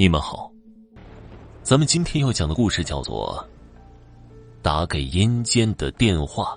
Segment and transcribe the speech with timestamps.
[0.00, 0.50] 你们好，
[1.62, 3.46] 咱们今天要讲的故事叫做
[4.62, 6.56] 《打给阴间的电话》。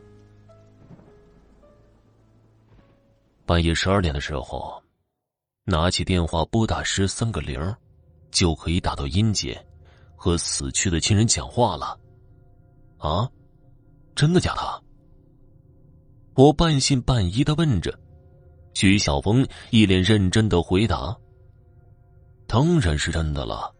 [3.46, 4.82] 半夜十二点的时候，
[5.66, 7.60] 拿起电话拨打十三个零，
[8.32, 9.62] 就可以打到阴间，
[10.16, 12.00] 和死去的亲人讲话了。
[12.98, 13.30] 啊，
[14.16, 14.84] 真的假的？
[16.36, 17.94] 我半信半疑的问着。
[18.74, 21.14] 徐小峰一脸认真的回答。
[22.54, 23.74] 当然是真的了。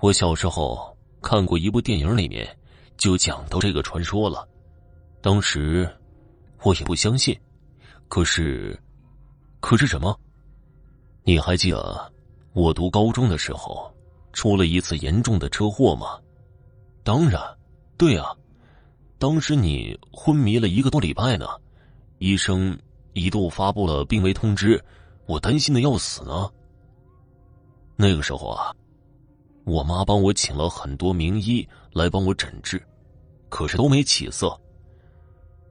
[0.00, 2.44] 我小时候看过一部电影，里面
[2.96, 4.48] 就讲到这个传说了。
[5.20, 5.88] 当时
[6.64, 7.38] 我也不相信，
[8.08, 8.76] 可是，
[9.60, 10.18] 可是什么？
[11.22, 12.12] 你还记得
[12.52, 13.88] 我读高中的时候
[14.32, 16.18] 出了一次严重的车祸吗？
[17.04, 17.40] 当然，
[17.96, 18.34] 对啊，
[19.20, 21.46] 当时你昏迷了一个多礼拜呢，
[22.18, 22.76] 医生
[23.12, 24.84] 一度发布了病危通知，
[25.26, 26.50] 我担心的要死呢。
[28.00, 28.72] 那个时候啊，
[29.64, 32.80] 我妈帮我请了很多名医来帮我诊治，
[33.48, 34.56] 可是都没起色。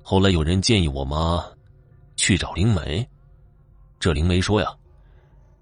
[0.04, 1.42] 后来有人建议我妈
[2.18, 3.08] 去找灵媒，
[3.98, 4.76] 这灵媒说呀，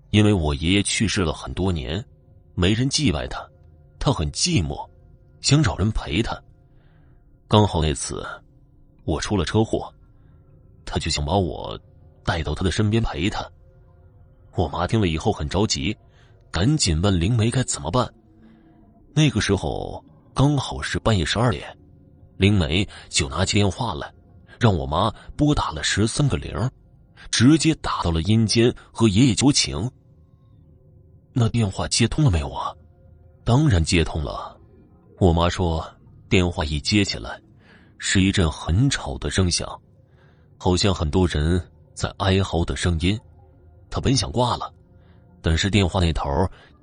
[0.10, 2.04] 因为我爷爷去世了很多年，
[2.56, 3.48] 没人祭拜他，
[4.00, 4.90] 他很寂寞，
[5.42, 6.36] 想找人陪他。
[7.48, 8.26] 刚好那次
[9.04, 9.94] 我出了车祸，
[10.84, 11.80] 他就想把我
[12.24, 13.48] 带到他的身边陪他。
[14.56, 15.96] 我妈听了以后很着急。
[16.56, 18.10] 赶紧问灵媒该怎么办。
[19.14, 20.02] 那个时候
[20.34, 21.78] 刚好是半夜十二点，
[22.38, 24.10] 灵媒就拿起电话来，
[24.58, 26.72] 让我妈拨打了十三个零，
[27.30, 29.92] 直接打到了阴间和爷爷求情。
[31.34, 32.74] 那电话接通了没有啊？
[33.44, 34.58] 当然接通了。
[35.20, 35.86] 我妈说，
[36.30, 37.38] 电话一接起来，
[37.98, 39.68] 是一阵很吵的声响，
[40.58, 41.62] 好像很多人
[41.94, 43.20] 在哀嚎的声音。
[43.90, 44.74] 她本想挂了。
[45.46, 46.28] 但是电话那头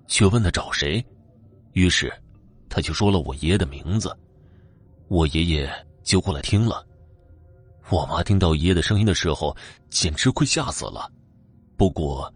[0.06, 1.04] 却问他找谁，
[1.72, 2.12] 于是
[2.68, 4.16] 他就说了我爷爷的名字，
[5.08, 5.68] 我爷爷
[6.04, 6.86] 就过来听了。
[7.90, 9.56] 我妈听到爷爷的声音的时候，
[9.90, 11.10] 简直快吓死了。
[11.76, 12.32] 不过，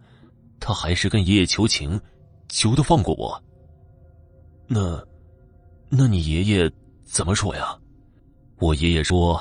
[0.59, 1.97] 他还是跟爷爷求情，
[2.49, 3.41] 求他放过我。
[4.67, 5.01] 那，
[5.87, 6.69] 那你爷爷
[7.05, 7.73] 怎么说呀？
[8.59, 9.39] 我爷爷说，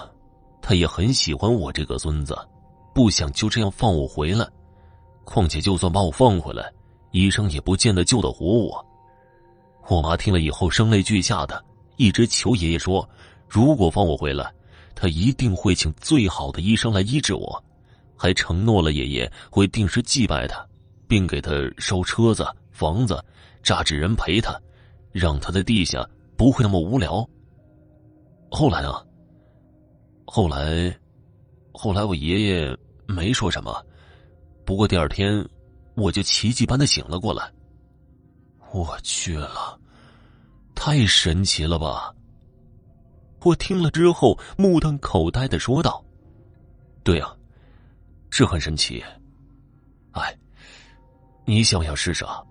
[0.63, 2.39] 他也很喜欢我这个孙子，
[2.95, 4.49] 不想就这样放我回来。
[5.27, 6.73] 况且，就算把我放回来，
[7.11, 8.87] 医生也不见得救得活我。
[9.89, 11.63] 我妈听了以后声泪俱下的，
[11.97, 13.07] 一直求爷爷说
[13.49, 14.51] ：“如果放我回来，
[14.95, 17.63] 他一定会请最好的医生来医治我，
[18.17, 20.65] 还承诺了爷爷会定时祭拜他，
[21.09, 23.23] 并给他烧车子、房子，
[23.63, 24.59] 扎纸人陪他，
[25.11, 27.29] 让他在地下不会那么无聊。”
[28.49, 28.95] 后来呢？
[30.25, 30.97] 后来，
[31.73, 32.77] 后来我爷爷
[33.07, 33.85] 没说什么。
[34.67, 35.49] 不过第二天，
[35.95, 37.49] 我就奇迹般的醒了过来。
[38.73, 39.79] 我去了，
[40.75, 42.13] 太神奇了吧！
[43.43, 46.05] 我听了之后目瞪口呆的说道
[47.05, 47.33] ：“对啊，
[48.29, 49.03] 是很神奇。
[50.11, 50.37] 哎，
[51.45, 52.43] 你想不想试试啊？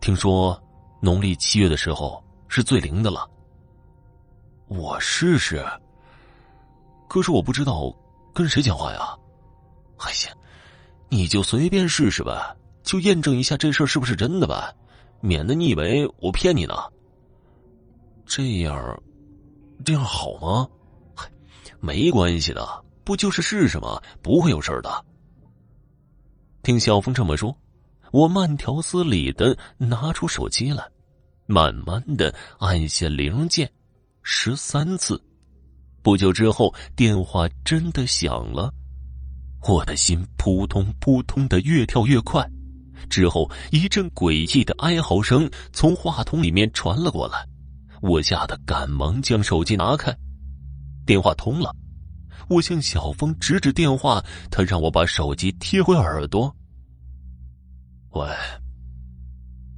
[0.00, 0.56] 听说
[1.02, 3.28] 农历七月的时候是最灵的了。
[4.68, 5.66] 我试试。
[7.08, 7.92] 可是我不知道
[8.32, 9.18] 跟谁讲话呀。
[9.98, 10.32] 哎呀！”
[11.14, 14.74] 你就随便试试吧，就验证一下这事儿是不是真的吧，
[15.20, 16.74] 免得你以为我骗你呢。
[18.26, 19.00] 这样，
[19.84, 20.68] 这样好吗？
[21.78, 24.02] 没关系的，不就是试试吗？
[24.22, 25.04] 不会有事的。
[26.64, 27.56] 听小峰这么说，
[28.10, 30.84] 我慢条斯理的拿出手机来，
[31.46, 33.70] 慢慢的按下零键，
[34.24, 35.22] 十三次。
[36.02, 38.74] 不久之后，电话真的响了。
[39.66, 42.46] 我的心扑通扑通的越跳越快，
[43.08, 47.46] 之后一阵诡异的哀嚎声从话筒里面传了过来，
[48.02, 50.14] 我吓得赶忙将手机拿开，
[51.06, 51.74] 电话通了，
[52.48, 56.54] 我向小峰指指电话，他让我把手机贴回耳朵。
[58.10, 58.28] 喂，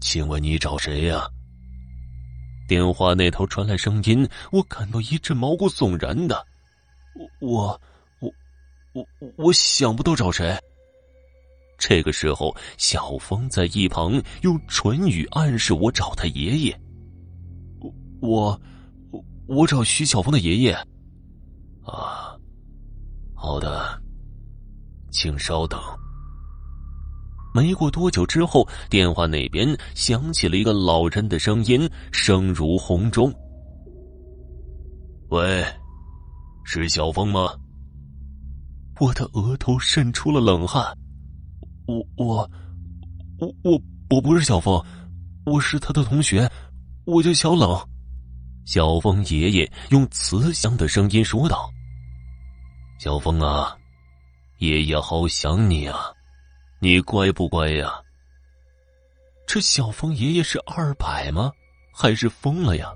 [0.01, 1.29] 请问你找谁呀？
[2.67, 6.45] 电话那头传来声音，我感到一阵毛骨悚然的，
[7.41, 7.61] 我。
[7.69, 7.81] 我
[8.97, 9.07] 我
[9.37, 10.57] 我想不到找谁。
[11.79, 16.81] 这个时候，小峰在一旁用唇语暗示我找他爷爷。
[18.23, 18.59] 我
[19.11, 20.73] 我我找徐小峰的爷爷。
[21.85, 22.35] 啊，
[23.35, 24.01] 好的，
[25.13, 25.79] 请稍等。
[27.55, 33.33] 没过多久之后，电话那边响起了一个老人的声音，声如洪钟
[35.29, 35.63] ：“喂，
[36.65, 37.55] 是小峰吗？”
[38.99, 40.97] 我的额头渗出了冷汗，
[41.87, 42.51] 我我
[43.39, 44.83] 我我我不是小峰，
[45.45, 46.51] 我是他的同学，
[47.05, 47.79] 我叫小冷。”
[48.65, 51.71] 小峰爷爷用慈祥的声音说道
[52.99, 53.77] ：“小峰啊，
[54.59, 56.13] 爷爷好想你啊，
[56.81, 57.93] 你乖不乖呀？”
[59.47, 61.53] 这小峰爷爷是二百吗？
[61.95, 62.93] 还是疯了呀？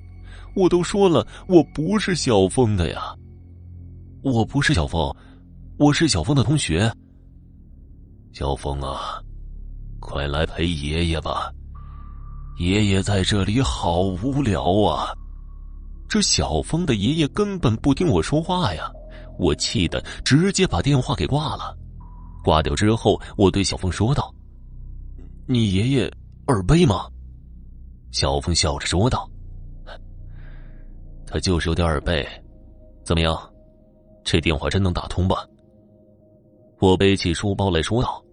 [0.57, 3.15] 我都说了，我不是小峰的呀。
[4.23, 5.15] 我不是小峰，
[5.81, 6.93] 我是小峰的同学。
[8.35, 9.19] 小峰啊，
[9.99, 11.51] 快来陪爷爷吧，
[12.59, 15.11] 爷爷在这里好无聊啊。
[16.07, 18.93] 这小峰的爷爷根本不听我说话呀，
[19.39, 21.75] 我气得直接把电话给挂了。
[22.45, 24.31] 挂掉之后，我对小峰说道
[25.49, 26.13] ：“你爷爷
[26.49, 27.09] 耳背吗？”
[28.13, 29.27] 小峰笑着说道
[31.27, 32.29] ：“他就是有点耳背，
[33.03, 33.35] 怎么样？
[34.23, 35.43] 这电话真能打通吧？”
[36.81, 38.25] 我背起书包来说道：“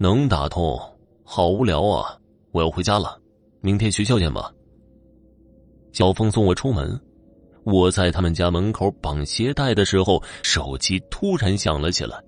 [0.00, 0.80] 能打通，
[1.24, 2.16] 好无聊啊！
[2.52, 3.20] 我要回家了，
[3.60, 4.50] 明天学校见吧。”
[5.92, 6.98] 小峰送我出门，
[7.64, 12.18] 我在他们家门口绑鞋带的时候，手机突然响了起来。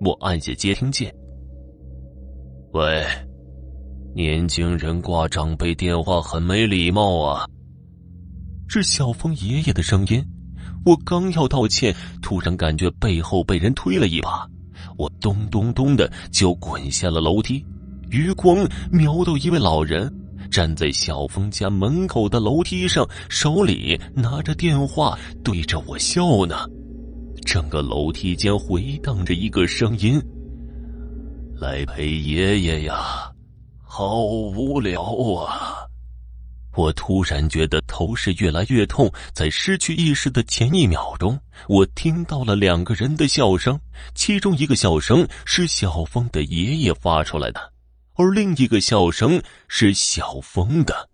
[0.00, 1.14] 我按下接听键。
[2.72, 3.04] 喂，
[4.14, 7.46] 年轻人挂长辈电话很没礼貌啊！
[8.66, 10.24] 是小峰爷爷的声音。
[10.86, 14.48] 我刚要道歉，突然感觉背后被人推了一把，
[15.00, 17.64] 我咚咚咚的就滚下了楼梯。
[18.10, 20.12] 余光瞄到一位老人。
[20.50, 26.66] 站在小峰家门口的楼梯上，手里拿着电话对着我笑呢。
[27.44, 30.20] 整个楼梯间回荡着一个声音
[31.60, 33.30] ：“来陪爷爷呀，
[33.84, 35.02] 好无聊
[35.36, 35.69] 啊！”
[36.74, 41.38] 我突然觉得头是越来越痛，在失去意识的前一秒钟，
[41.68, 43.78] 我听到了两个人的笑声，
[44.14, 47.72] 其中一个笑声是小峰的爷爷发出来的。
[48.14, 51.08] 而另一个笑声是小峰的。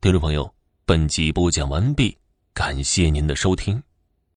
[0.00, 0.54] 听众朋友，
[0.84, 2.16] 本集播讲完毕，
[2.54, 3.82] 感谢您的收听。